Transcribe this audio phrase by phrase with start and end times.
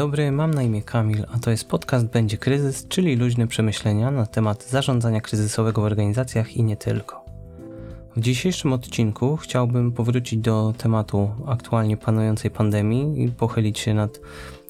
[0.00, 4.26] Dobry, mam na imię Kamil, a to jest podcast Będzie Kryzys, czyli luźne przemyślenia na
[4.26, 7.24] temat zarządzania kryzysowego w organizacjach i nie tylko.
[8.16, 14.20] W dzisiejszym odcinku chciałbym powrócić do tematu aktualnie panującej pandemii i pochylić się nad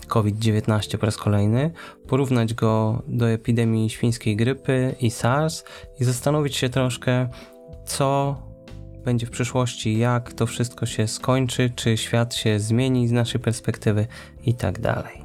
[0.07, 1.71] COVID-19 po raz kolejny,
[2.07, 5.65] porównać go do epidemii świńskiej grypy i SARS
[6.01, 7.29] i zastanowić się troszkę,
[7.85, 8.37] co
[9.05, 14.07] będzie w przyszłości, jak to wszystko się skończy, czy świat się zmieni z naszej perspektywy
[14.45, 15.21] i tak dalej.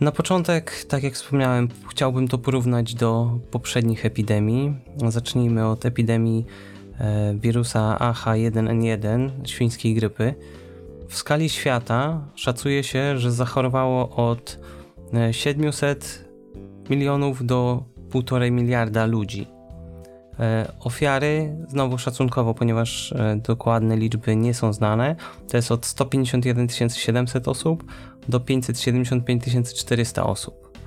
[0.00, 4.74] Na początek, tak jak wspomniałem, chciałbym to porównać do poprzednich epidemii.
[5.08, 6.46] Zacznijmy od epidemii
[6.98, 10.34] e, wirusa AH1N1, świńskiej grypy.
[11.08, 14.58] W skali świata szacuje się, że zachorowało od
[15.30, 16.24] 700
[16.86, 19.57] e, milionów do 1,5 miliarda ludzi.
[20.40, 25.16] E, ofiary, znowu szacunkowo, ponieważ e, dokładne liczby nie są znane,
[25.48, 27.84] to jest od 151 700 osób
[28.28, 30.78] do 575 400 osób.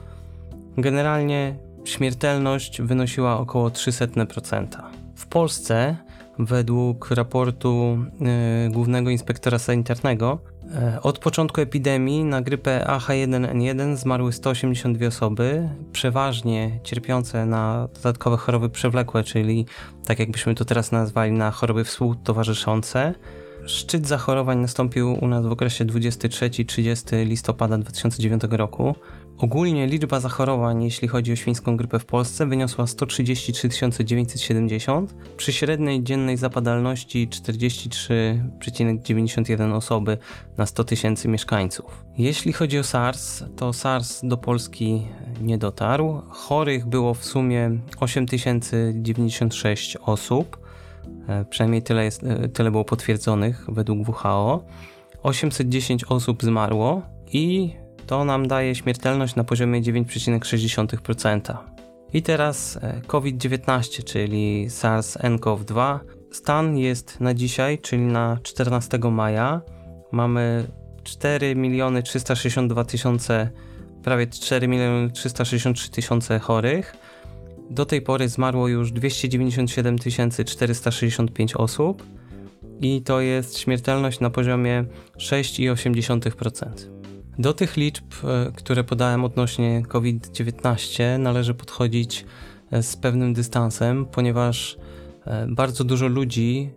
[0.77, 4.67] Generalnie śmiertelność wynosiła około 300%.
[5.15, 5.97] W Polsce,
[6.39, 7.97] według raportu
[8.65, 10.50] yy, Głównego Inspektora Sanitarnego, E,
[11.01, 19.23] od początku epidemii na grypę AH1N1 zmarły 182 osoby, przeważnie cierpiące na dodatkowe choroby przewlekłe,
[19.23, 19.65] czyli
[20.05, 23.13] tak jakbyśmy to teraz nazwali na choroby współtowarzyszące.
[23.65, 28.95] Szczyt zachorowań nastąpił u nas w okresie 23-30 listopada 2009 roku.
[29.41, 33.69] Ogólnie liczba zachorowań, jeśli chodzi o świńską grypę w Polsce, wyniosła 133
[34.05, 40.17] 970 przy średniej dziennej zapadalności 43,91 osoby
[40.57, 42.05] na 100 tysięcy mieszkańców.
[42.17, 45.07] Jeśli chodzi o SARS, to SARS do Polski
[45.41, 46.21] nie dotarł.
[46.29, 50.57] Chorych było w sumie 8096 osób.
[51.27, 54.63] E, przynajmniej tyle, jest, e, tyle było potwierdzonych według WHO.
[55.23, 57.01] 810 osób zmarło
[57.33, 61.57] i to nam daje śmiertelność na poziomie 9,6%.
[62.13, 65.99] I teraz e, COVID-19, czyli SARS-CoV-2.
[66.31, 69.61] Stan jest na dzisiaj, czyli na 14 maja.
[70.11, 70.67] Mamy
[71.03, 73.49] 4 miliony 362 tysiące,
[74.03, 76.95] prawie 4 miliony 363 tysiące chorych.
[77.69, 79.97] Do tej pory zmarło już 297
[80.45, 82.03] 465 osób
[82.81, 84.85] i to jest śmiertelność na poziomie
[85.17, 87.00] 6,8%.
[87.41, 92.25] Do tych liczb, e, które podałem odnośnie COVID-19, należy podchodzić
[92.71, 94.77] e, z pewnym dystansem, ponieważ
[95.25, 96.69] e, bardzo dużo ludzi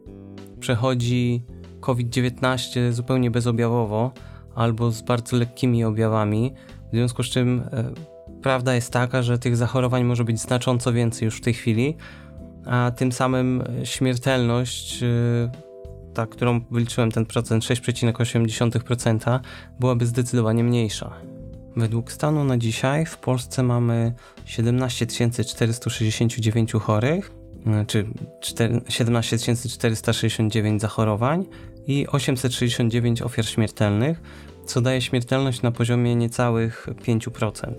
[0.60, 1.44] przechodzi
[1.80, 4.12] COVID-19 zupełnie bezobjawowo
[4.54, 6.52] albo z bardzo lekkimi objawami,
[6.92, 7.62] w związku z czym
[8.42, 11.96] prawda jest taka, że tych zachorowań może być znacząco więcej już w tej chwili,
[12.66, 15.04] a tym samym śmiertelność
[16.14, 19.40] ta, którą wyliczyłem ten procent 6,8%,
[19.80, 21.12] byłaby zdecydowanie mniejsza.
[21.76, 24.14] Według stanu na dzisiaj w Polsce mamy
[24.44, 27.32] 17 469 chorych,
[27.86, 28.06] czy
[28.88, 29.38] 17
[29.68, 31.44] 469 zachorowań
[31.86, 34.20] i 869 ofiar śmiertelnych,
[34.66, 37.74] co daje śmiertelność na poziomie niecałych 5%,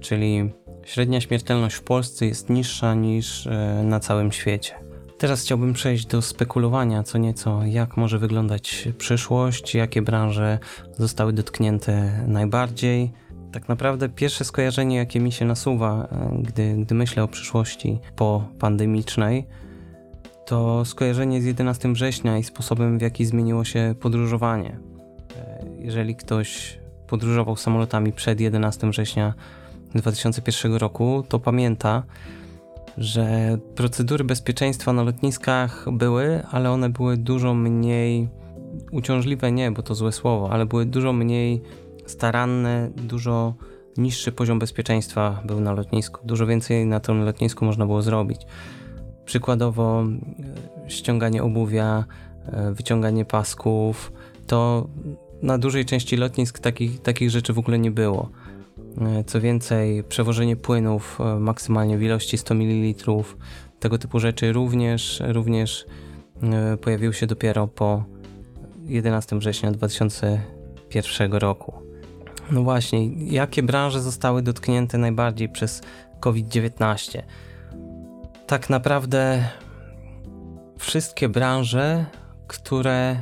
[0.00, 0.50] czyli
[0.84, 4.89] średnia śmiertelność w Polsce jest niższa niż e, na całym świecie.
[5.20, 10.58] Teraz chciałbym przejść do spekulowania co nieco, jak może wyglądać przyszłość, jakie branże
[10.98, 13.12] zostały dotknięte najbardziej.
[13.52, 18.48] Tak naprawdę pierwsze skojarzenie, jakie mi się nasuwa, e, gdy, gdy myślę o przyszłości po
[18.58, 19.46] pandemicznej,
[20.46, 24.80] to skojarzenie z 11 września i sposobem, w jaki zmieniło się podróżowanie.
[25.36, 29.34] E, jeżeli ktoś podróżował samolotami przed 11 września
[29.94, 32.02] 2001 roku, to pamięta,
[33.00, 38.28] że procedury bezpieczeństwa na lotniskach były, ale one były dużo mniej
[38.92, 41.62] uciążliwe, nie, bo to złe słowo, ale były dużo mniej
[42.06, 43.54] staranne, dużo
[43.96, 46.20] niższy poziom bezpieczeństwa był na lotnisku.
[46.24, 48.40] Dużo więcej na tym lotnisku można było zrobić.
[49.24, 50.04] Przykładowo
[50.84, 52.04] e, ściąganie obuwia,
[52.46, 54.12] e, wyciąganie pasków,
[54.46, 54.88] to
[55.42, 58.30] na dużej części lotnisk takich, takich rzeczy w ogóle nie było.
[59.00, 63.04] E, co więcej, przewożenie płynów e, maksymalnie w ilości 100 ml,
[63.80, 65.86] tego typu rzeczy również, również
[66.42, 68.04] e, pojawiły się dopiero po
[68.84, 71.72] 11 września 2001 roku.
[72.50, 75.82] No właśnie, jakie branże zostały dotknięte najbardziej przez
[76.20, 77.22] COVID-19?
[78.46, 79.48] Tak naprawdę
[80.78, 82.06] wszystkie branże,
[82.46, 83.16] które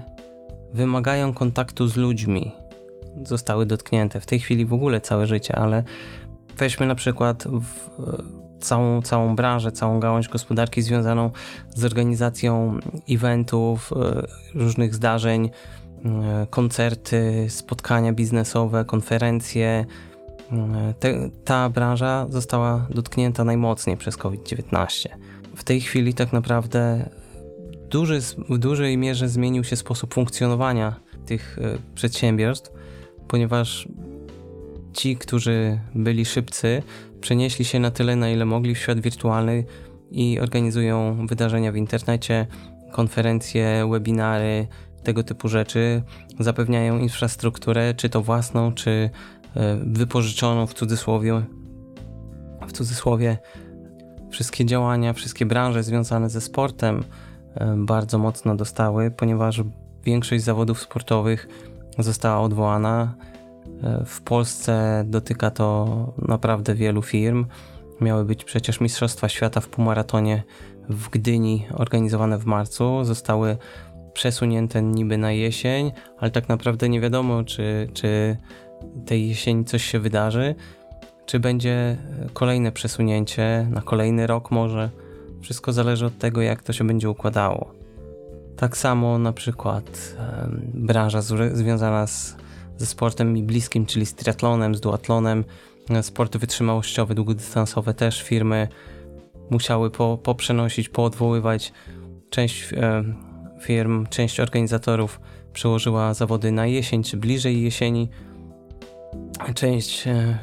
[0.73, 2.53] wymagają kontaktu z ludźmi,
[3.23, 4.20] zostały dotknięte.
[4.20, 5.85] W tej chwili w ogóle całe życie, ale
[6.56, 7.91] weźmy na przykład w,
[8.61, 11.31] całą, całą branżę, całą gałąź gospodarki związaną
[11.69, 12.79] z organizacją
[13.11, 15.50] eventów, e, różnych zdarzeń,
[16.05, 19.87] e, koncerty, spotkania biznesowe, konferencje.
[20.53, 25.09] E, te, ta branża została dotknięta najmocniej przez COVID-19.
[25.56, 27.11] W tej chwili tak naprawdę
[27.91, 31.59] duży, w dużej mierze zmienił się sposób funkcjonowania tych
[31.94, 32.78] przedsiębiorstw,
[33.29, 33.89] ponieważ
[34.93, 36.83] ci, którzy byli szybcy,
[37.21, 39.65] przenieśli się na tyle, na ile mogli w świat wirtualny
[40.11, 42.47] i organizują wydarzenia w internecie,
[42.93, 44.67] konferencje, webinary,
[45.03, 46.03] tego typu rzeczy.
[46.41, 49.11] Zapewniają infrastrukturę, czy to własną, czy
[49.57, 51.43] e, wypożyczoną w cudzysłowie.
[52.69, 53.39] W cudzysłowie
[54.31, 57.05] wszystkie działania, wszystkie branże związane ze sportem
[57.55, 59.63] e, bardzo mocno dostały, ponieważ
[60.05, 61.49] większość zawodów sportowych
[62.03, 63.15] została odwołana.
[63.83, 65.89] E, w Polsce dotyka to
[66.29, 67.47] naprawdę wielu firm.
[68.00, 70.43] Miały być przecież Mistrzostwa Świata w półmaratonie
[70.89, 73.05] w Gdyni organizowane w marcu.
[73.05, 73.56] Zostały
[74.12, 78.37] przesunięte niby na jesień, ale tak naprawdę nie wiadomo, czy, czy
[79.06, 80.55] tej jesieni coś się wydarzy,
[81.27, 81.97] czy będzie
[82.33, 84.91] kolejne przesunięcie na kolejny rok może.
[85.41, 87.78] Wszystko zależy od tego, jak to się będzie układało.
[88.59, 90.17] Tak samo na przykład
[90.75, 91.23] branża
[91.53, 92.37] związana z
[92.79, 95.45] ze sportem mi bliskim, czyli z triatlonem, z duatlonem,
[95.91, 98.69] e, sporty wytrzymałościowe, długodystansowe też firmy
[99.51, 101.73] musiały po, poprzenosić, poodwoływać.
[102.31, 103.05] Część e,
[103.61, 105.21] firm, część organizatorów
[105.53, 108.09] przełożyła zawody na jesień, czy bliżej jesieni.
[109.55, 110.39] Część e,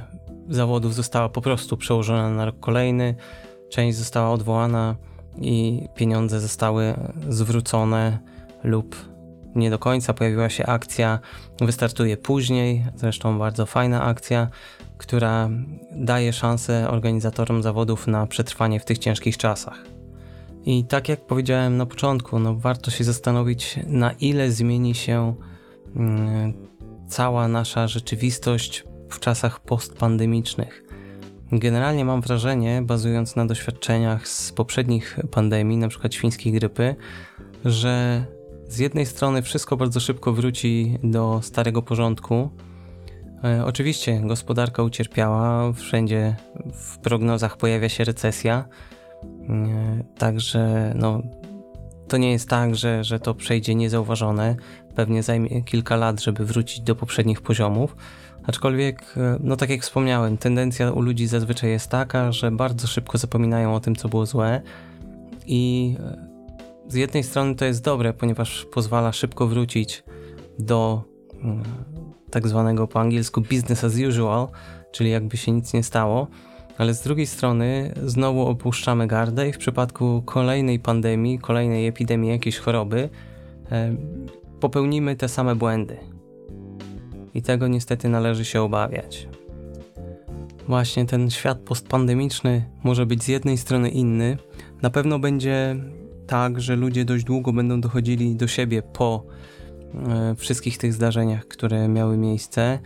[0.49, 3.15] zawodów została po prostu przełożona na rok kolejny,
[3.69, 4.95] część została odwołana
[5.41, 6.93] i pieniądze zostały
[7.29, 8.19] zwrócone
[8.63, 8.95] lub
[9.55, 11.19] nie do końca pojawiła się akcja,
[11.61, 14.47] wystartuje później, zresztą bardzo fajna akcja,
[14.97, 15.49] która
[15.91, 19.85] daje szansę organizatorom zawodów na przetrwanie w tych ciężkich czasach.
[20.65, 25.35] I tak jak powiedziałem na początku, no warto się zastanowić, na ile zmieni się
[25.95, 26.53] mm,
[27.07, 30.84] cała nasza rzeczywistość w czasach postpandemicznych.
[31.59, 36.11] Generalnie mam wrażenie, bazując na doświadczeniach z poprzednich pandemii, np.
[36.11, 36.95] świńskiej grypy,
[37.65, 38.25] że
[38.67, 42.49] z jednej strony wszystko bardzo szybko wróci do starego porządku.
[43.43, 46.35] E, oczywiście gospodarka ucierpiała, wszędzie
[46.73, 48.65] w prognozach pojawia się recesja,
[49.49, 51.21] e, także no,
[52.07, 54.55] to nie jest tak, że, że to przejdzie niezauważone.
[54.95, 57.95] Pewnie zajmie kilka lat, żeby wrócić do poprzednich poziomów.
[58.47, 63.17] Aczkolwiek, e, no tak jak wspomniałem, tendencja u ludzi zazwyczaj jest taka, że bardzo szybko
[63.17, 64.61] zapominają o tym, co było złe
[65.47, 65.95] i
[66.87, 70.03] z jednej strony to jest dobre, ponieważ pozwala szybko wrócić
[70.59, 71.03] do
[71.43, 71.63] mm,
[72.31, 74.47] tak zwanego po angielsku business as usual,
[74.91, 76.27] czyli jakby się nic nie stało,
[76.77, 82.57] ale z drugiej strony znowu opuszczamy gardę i w przypadku kolejnej pandemii, kolejnej epidemii jakiejś
[82.57, 83.09] choroby
[83.71, 83.95] e,
[84.59, 86.14] popełnimy te same błędy.
[87.35, 89.27] I tego niestety należy się obawiać.
[90.67, 94.37] Właśnie ten świat postpandemiczny może być z jednej strony inny,
[94.81, 95.75] na pewno będzie
[96.27, 99.23] tak, że ludzie dość długo będą dochodzili do siebie po
[100.09, 102.79] e, wszystkich tych zdarzeniach, które miały miejsce.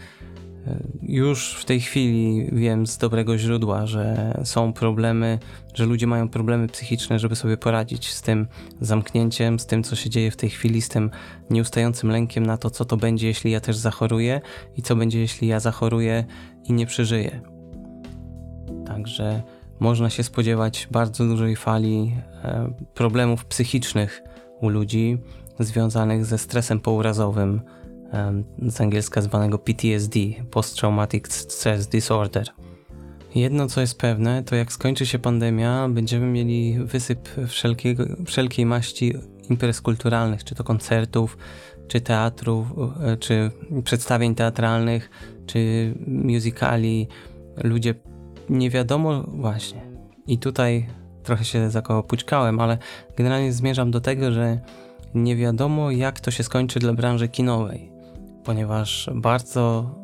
[1.01, 5.39] Już w tej chwili wiem z dobrego źródła, że są problemy,
[5.73, 8.47] że ludzie mają problemy psychiczne, żeby sobie poradzić z tym
[8.81, 11.11] zamknięciem, z tym, co się dzieje w tej chwili, z tym
[11.49, 14.41] nieustającym lękiem na to, co to będzie, jeśli ja też zachoruję
[14.77, 16.25] i co będzie, jeśli ja zachoruję
[16.63, 17.41] i nie przeżyję.
[18.85, 19.43] Także
[19.79, 24.23] można się spodziewać bardzo dużej fali e, problemów psychicznych
[24.61, 25.17] u ludzi
[25.59, 27.61] związanych ze stresem pourazowym,
[28.67, 30.19] z angielska zwanego PTSD,
[30.51, 32.47] Post Traumatic Stress Disorder.
[33.35, 39.13] Jedno, co jest pewne, to jak skończy się pandemia, będziemy mieli wysyp wszelkiego, wszelkiej maści
[39.49, 41.37] imprez kulturalnych, czy to koncertów,
[41.87, 42.67] czy teatrów,
[43.01, 43.51] e, czy
[43.83, 45.09] przedstawień teatralnych,
[45.45, 47.07] czy musicali.
[47.63, 47.95] Ludzie
[48.49, 49.81] nie wiadomo właśnie.
[50.27, 50.87] I tutaj
[51.23, 52.77] trochę się zakopućkałem, ale
[53.17, 54.59] generalnie zmierzam do tego, że
[55.13, 57.91] nie wiadomo jak to się skończy dla branży kinowej,
[58.43, 59.95] ponieważ bardzo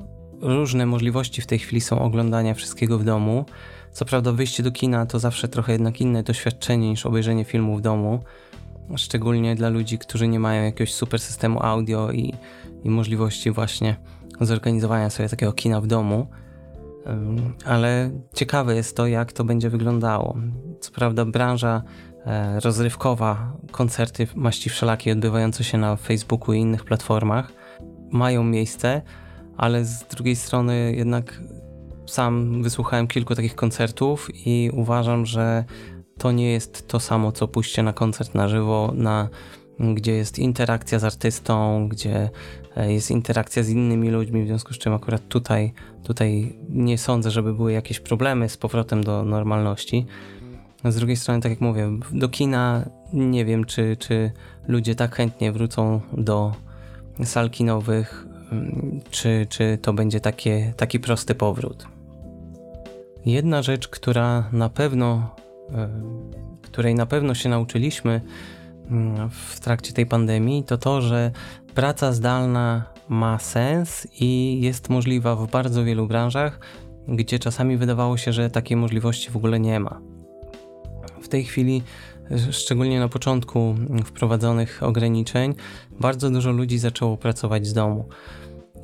[0.42, 3.46] różne możliwości w tej chwili są oglądania wszystkiego w domu.
[3.92, 7.82] Co prawda wyjście do kina to zawsze trochę jednak inne doświadczenie niż obejrzenie filmu w
[7.82, 8.20] domu,
[8.98, 12.34] szczególnie dla ludzi, którzy nie mają jakiegoś super systemu audio i,
[12.84, 13.96] i możliwości właśnie
[14.42, 16.28] zorganizowania sobie takiego kina w domu
[17.66, 20.38] ale ciekawe jest to, jak to będzie wyglądało.
[20.80, 21.82] Co prawda, branża
[22.26, 27.52] e, rozrywkowa, koncerty maści wszelakie odbywające się na Facebooku i innych platformach
[28.12, 29.02] mają miejsce,
[29.58, 31.42] ale z drugiej strony jednak
[32.06, 35.64] sam wysłuchałem kilku takich koncertów i uważam, że
[36.18, 39.30] to nie jest to samo, co pójście na koncert na żywo, na
[39.80, 42.30] gdzie jest interakcja z artystą, gdzie
[42.76, 47.32] e, jest interakcja z innymi ludźmi, w związku z czym akurat tutaj, tutaj nie sądzę,
[47.32, 50.06] żeby były jakieś problemy z powrotem do normalności.
[50.86, 54.32] Z drugiej strony, tak jak mówię, do kina nie wiem, czy, czy
[54.68, 56.54] ludzie tak chętnie wrócą do
[57.24, 61.88] sal kinowych, mm, czy, czy to będzie takie, taki prosty powrót.
[63.26, 65.36] Jedna rzecz, która na pewno,
[65.74, 65.90] e,
[66.62, 68.22] której na pewno się nauczyliśmy
[68.92, 71.32] mm, w trakcie tej pandemii, to to, że
[71.76, 76.60] praca zdalna ma sens i jest możliwa w bardzo wielu branżach,
[77.08, 80.02] gdzie czasami wydawało się, że takiej możliwości w ogóle nie ma.
[81.22, 81.84] W tej chwili,
[82.52, 85.56] szczególnie na początku wprowadzonych ograniczeń,
[86.00, 88.06] bardzo dużo ludzi zaczęło pracować z domu.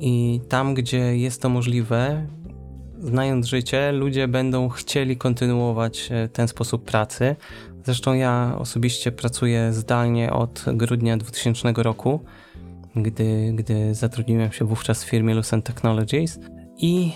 [0.00, 2.26] I tam, gdzie jest to możliwe,
[3.00, 7.36] znając życie, ludzie będą chcieli kontynuować e, ten sposób pracy.
[7.84, 12.20] Zresztą ja osobiście pracuję zdalnie od grudnia 2000 roku,
[12.96, 16.38] gdy, gdy zatrudniłem się wówczas w firmie Lucent Technologies
[16.78, 17.12] i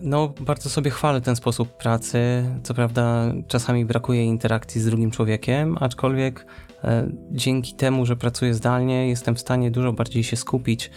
[0.00, 2.18] no, bardzo sobie chwalę ten sposób pracy.
[2.62, 6.46] Co prawda, czasami brakuje interakcji z drugim człowiekiem, aczkolwiek
[6.84, 10.90] e, dzięki temu, że pracuję zdalnie, jestem w stanie dużo bardziej się skupić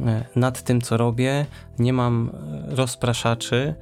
[0.00, 1.46] e, nad tym, co robię.
[1.78, 3.74] Nie mam e, rozpraszaczy,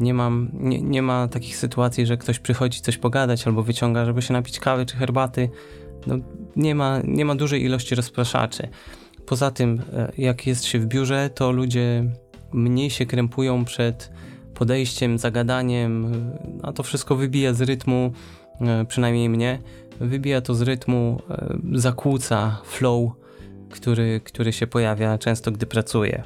[0.00, 4.22] nie, mam, nie, nie ma takich sytuacji, że ktoś przychodzi coś pogadać albo wyciąga, żeby
[4.22, 5.50] się napić kawy czy herbaty.
[6.06, 6.14] No,
[6.56, 8.68] nie, ma, nie ma dużej ilości rozpraszaczy.
[9.26, 12.04] Poza tym, e, jak jest się w biurze, to ludzie
[12.54, 14.10] mniej się krępują przed
[14.54, 16.12] podejściem, zagadaniem,
[16.62, 18.12] a to wszystko wybija z rytmu,
[18.60, 19.58] e, przynajmniej mnie,
[20.00, 23.12] wybija to z rytmu, e, zakłóca flow,
[23.70, 26.24] który, który się pojawia często, gdy pracuję.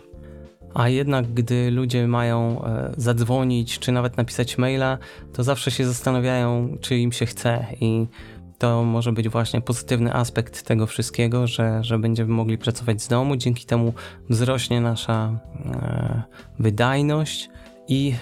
[0.75, 4.99] A jednak, gdy ludzie mają e, zadzwonić, czy nawet napisać maila,
[5.32, 8.06] to zawsze się zastanawiają, czy im się chce i
[8.59, 13.37] to może być właśnie pozytywny aspekt tego wszystkiego, że, że będziemy mogli pracować z domu,
[13.37, 13.93] dzięki temu
[14.31, 16.23] wzrośnie nasza e,
[16.59, 17.50] wydajność
[17.88, 18.15] i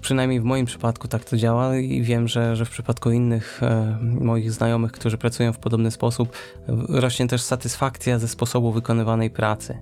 [0.00, 3.98] przynajmniej w moim przypadku tak to działa i wiem, że, że w przypadku innych e,
[4.02, 6.36] moich znajomych, którzy pracują w podobny sposób,
[6.88, 9.78] rośnie też satysfakcja ze sposobu wykonywanej pracy.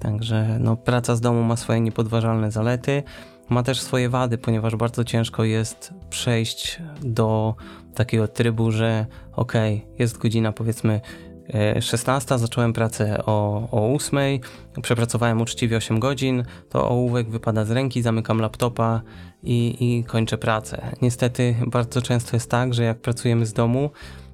[0.00, 3.02] Także no, praca z domu ma swoje niepodważalne zalety,
[3.48, 7.54] ma też swoje wady, ponieważ bardzo ciężko jest przejść do
[7.94, 9.52] takiego trybu, że ok,
[9.98, 11.00] jest godzina powiedzmy
[11.80, 14.18] 16, e, zacząłem pracę o, o 8,
[14.82, 19.02] przepracowałem uczciwie 8 godzin, to ołówek wypada z ręki, zamykam laptopa
[19.42, 20.92] i, i kończę pracę.
[21.02, 23.90] Niestety bardzo często jest tak, że jak pracujemy z domu,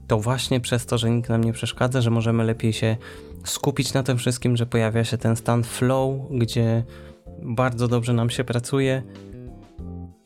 [0.06, 2.96] to właśnie przez to, że nikt nam nie przeszkadza, że możemy lepiej się
[3.44, 6.84] skupić na tym wszystkim, że pojawia się ten stan flow, gdzie
[7.42, 9.02] bardzo dobrze nam się pracuje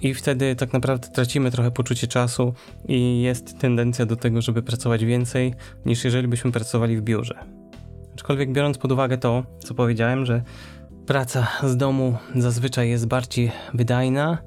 [0.01, 2.55] i wtedy tak naprawdę tracimy trochę poczucie czasu
[2.89, 5.55] i jest tendencja do tego, żeby pracować więcej
[5.87, 7.45] niż jeżeli byśmy pracowali w biurze.
[8.15, 10.43] Aczkolwiek biorąc pod uwagę to, co powiedziałem, że
[11.07, 14.39] praca z domu zazwyczaj jest bardziej wydajna,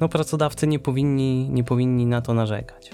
[0.00, 2.90] no pracodawcy nie powinni, nie powinni na to narzekać.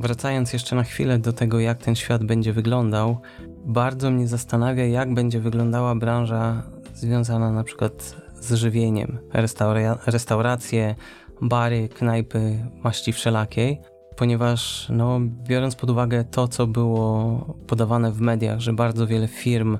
[0.00, 3.18] Wracając jeszcze na chwilę do tego, jak ten świat będzie wyglądał,
[3.66, 6.62] bardzo mnie zastanawia, jak będzie wyglądała branża
[6.94, 10.94] związana na przykład z żywieniem, restaura restauracje,
[11.42, 13.80] bary, knajpy maści wszelakiej,
[14.16, 19.78] ponieważ no, biorąc pod uwagę to, co było podawane w mediach, że bardzo wiele firm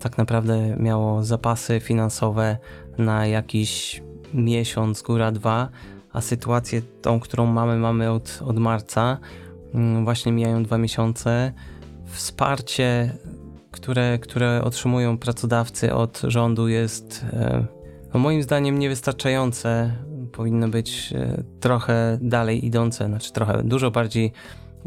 [0.00, 2.58] tak naprawdę miało zapasy finansowe
[2.98, 4.02] na jakiś
[4.34, 5.68] miesiąc, góra dwa,
[6.12, 9.18] a sytuację tą, którą mamy, mamy od, od marca,
[9.74, 11.52] mm, właśnie mijają dwa miesiące.
[12.06, 13.14] Wsparcie,
[13.70, 17.64] które, które otrzymują pracodawcy od rządu jest e,
[18.14, 19.92] moim zdaniem niewystarczające
[20.32, 24.32] powinno być e, trochę dalej idące, znaczy trochę dużo bardziej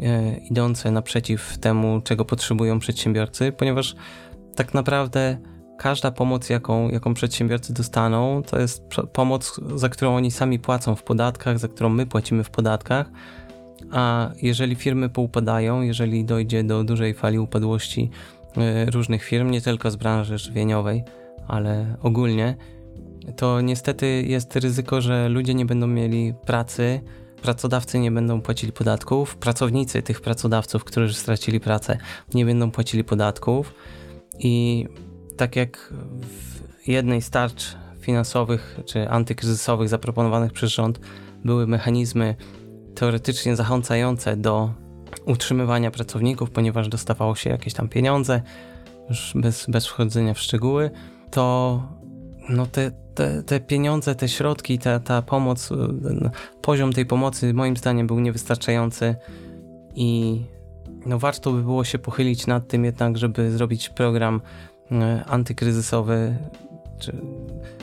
[0.00, 3.94] e, idące naprzeciw temu, czego potrzebują przedsiębiorcy, ponieważ
[4.56, 5.38] tak naprawdę
[5.78, 11.02] każda pomoc, jaką, jaką przedsiębiorcy dostaną, to jest pomoc, za którą oni sami płacą w
[11.02, 13.10] podatkach, za którą my płacimy w podatkach.
[13.92, 18.10] A jeżeli firmy poupadają, jeżeli dojdzie do dużej fali upadłości
[18.56, 21.04] e, różnych firm, nie tylko z branży żywieniowej,
[21.48, 22.56] ale ogólnie,
[23.36, 27.00] to niestety jest ryzyko, że ludzie nie będą mieli pracy,
[27.42, 31.98] pracodawcy nie będą płacili podatków, pracownicy tych pracodawców, którzy stracili pracę,
[32.34, 33.74] nie będą płacili podatków.
[34.38, 34.86] I
[35.36, 41.00] tak jak w jednej z tarcz finansowych czy antykryzysowych zaproponowanych przez rząd
[41.44, 42.36] były mechanizmy
[42.94, 44.74] teoretycznie zachęcające do
[45.26, 48.42] utrzymywania pracowników, ponieważ dostawało się jakieś tam pieniądze,
[49.08, 50.90] już bez, bez wchodzenia w szczegóły,
[51.30, 51.82] to
[52.48, 55.76] no te, te, te pieniądze, te środki, ta, ta pomoc, y,
[56.62, 59.14] poziom tej pomocy moim zdaniem był niewystarczający
[59.94, 60.40] i
[61.06, 64.40] no warto by było się pochylić nad tym jednak, żeby zrobić program
[64.92, 66.36] e, antykryzysowy,
[66.98, 67.16] czy,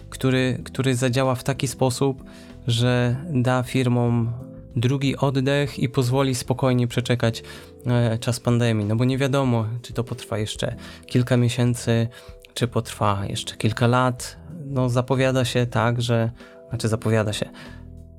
[0.10, 2.24] który, który zadziała w taki sposób,
[2.68, 4.34] że da firmom
[4.76, 7.44] drugi oddech i pozwoli spokojnie przeczekać
[7.86, 8.86] e, czas pandemii.
[8.86, 12.08] No bo nie wiadomo, czy to potrwa jeszcze kilka miesięcy,
[12.54, 14.38] czy potrwa jeszcze kilka lat.
[14.70, 16.32] No zapowiada się tak, że,
[16.70, 17.50] znaczy zapowiada się.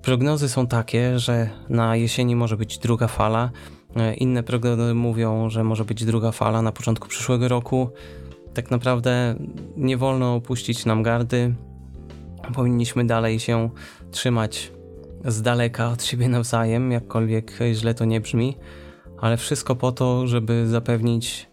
[0.03, 3.51] Prognozy są takie, że na jesieni może być druga fala.
[3.97, 7.91] E, inne prognozy mówią, że może być druga fala na początku przyszłego roku.
[8.55, 9.35] Tak naprawdę
[9.77, 11.55] nie wolno opuścić nam gardy.
[12.55, 13.71] Powinniśmy dalej się
[14.11, 14.73] trzymać
[15.25, 18.57] z daleka od siebie nawzajem, jakkolwiek źle to nie brzmi,
[19.21, 21.50] ale wszystko po to, żeby zapewnić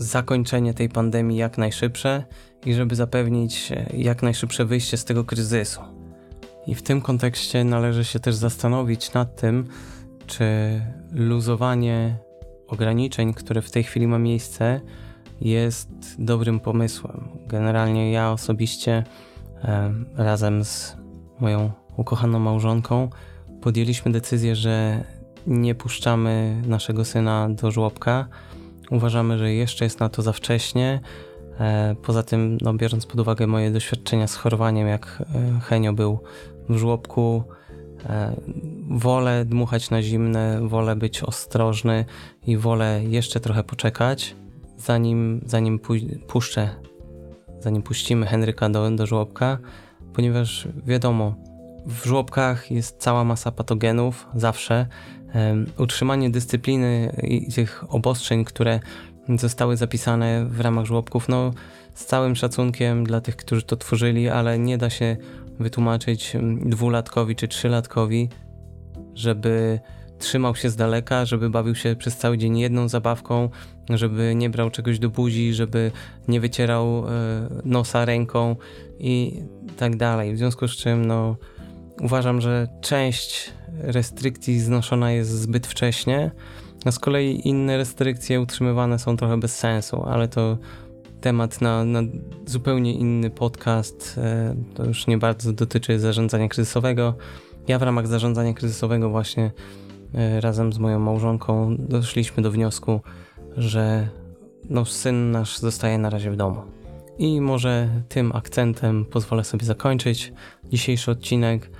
[0.00, 2.24] zakończenie tej pandemii jak najszybsze
[2.66, 5.80] i żeby zapewnić jak najszybsze wyjście z tego kryzysu.
[6.66, 9.68] I w tym kontekście należy się też zastanowić nad tym,
[10.26, 10.44] czy
[11.12, 12.16] luzowanie
[12.68, 14.80] ograniczeń, które w tej chwili ma miejsce,
[15.40, 15.88] jest
[16.18, 17.28] dobrym pomysłem.
[17.46, 19.04] Generalnie ja osobiście
[19.64, 20.96] e, razem z
[21.40, 23.10] moją ukochaną małżonką
[23.60, 25.04] podjęliśmy decyzję, że
[25.46, 28.28] nie puszczamy naszego syna do żłobka.
[28.90, 31.00] Uważamy, że jeszcze jest na to za wcześnie.
[31.60, 36.18] E, poza tym, no, biorąc pod uwagę moje doświadczenia z chorowaniem, jak e, Henio był
[36.68, 37.44] w żłobku,
[38.06, 38.36] e,
[38.90, 42.04] wolę dmuchać na zimne, wolę być ostrożny
[42.46, 44.36] i wolę jeszcze trochę poczekać,
[44.76, 45.80] zanim, zanim
[46.28, 46.68] puszczę,
[47.60, 49.58] zanim puścimy Henryka do, do żłobka,
[50.12, 51.34] ponieważ wiadomo,
[51.86, 54.86] w żłobkach jest cała masa patogenów, zawsze.
[55.78, 58.80] Utrzymanie dyscypliny i tych obostrzeń, które
[59.38, 61.52] zostały zapisane w ramach żłobków, no
[61.94, 65.16] z całym szacunkiem dla tych, którzy to tworzyli, ale nie da się
[65.58, 68.28] wytłumaczyć dwulatkowi czy trzylatkowi,
[69.14, 69.80] żeby
[70.18, 73.48] trzymał się z daleka, żeby bawił się przez cały dzień jedną zabawką,
[73.90, 75.92] żeby nie brał czegoś do buzi, żeby
[76.28, 77.10] nie wycierał e,
[77.64, 78.56] nosa ręką
[78.98, 79.42] i
[79.76, 80.34] tak dalej.
[80.34, 81.36] W związku z czym, no,
[82.00, 86.30] uważam, że część restrykcji znoszona jest zbyt wcześnie,
[86.84, 90.58] a z kolei inne restrykcje utrzymywane są trochę bez sensu, ale to
[91.20, 92.00] temat na, na
[92.46, 94.18] zupełnie inny podcast.
[94.18, 97.14] E, to już nie bardzo dotyczy zarządzania kryzysowego.
[97.68, 99.50] Ja w ramach zarządzania kryzysowego właśnie
[100.14, 103.00] e, razem z moją małżonką doszliśmy do wniosku,
[103.56, 104.08] że
[104.70, 106.79] no, syn nasz zostaje na razie w domu.
[107.20, 110.32] I może tym akcentem pozwolę sobie zakończyć
[110.64, 111.70] dzisiejszy odcinek.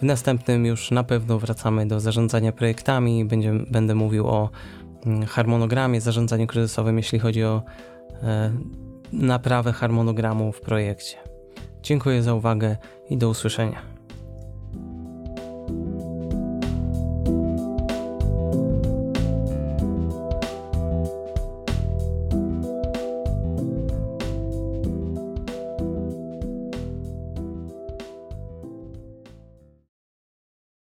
[0.00, 3.24] W następnym już na pewno wracamy do zarządzania projektami.
[3.24, 4.50] Będzie, będę mówił o
[5.06, 7.62] mm, harmonogramie, zarządzaniu kryzysowym, jeśli chodzi o
[8.22, 8.52] e,
[9.12, 11.16] naprawę harmonogramu w projekcie.
[11.82, 12.76] Dziękuję za uwagę
[13.10, 13.97] i do usłyszenia.